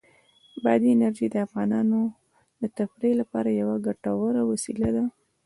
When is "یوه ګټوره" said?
3.61-4.41